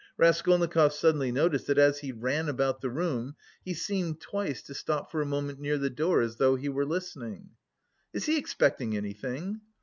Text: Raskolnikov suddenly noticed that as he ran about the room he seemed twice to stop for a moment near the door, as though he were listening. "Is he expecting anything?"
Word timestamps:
Raskolnikov 0.17 0.93
suddenly 0.93 1.31
noticed 1.31 1.67
that 1.67 1.77
as 1.77 1.99
he 1.99 2.11
ran 2.11 2.49
about 2.49 2.81
the 2.81 2.89
room 2.89 3.35
he 3.63 3.75
seemed 3.75 4.19
twice 4.19 4.63
to 4.63 4.73
stop 4.73 5.11
for 5.11 5.21
a 5.21 5.27
moment 5.27 5.59
near 5.59 5.77
the 5.77 5.91
door, 5.91 6.21
as 6.21 6.37
though 6.37 6.55
he 6.55 6.69
were 6.69 6.85
listening. 6.87 7.51
"Is 8.11 8.25
he 8.25 8.35
expecting 8.39 8.97
anything?" 8.97 9.61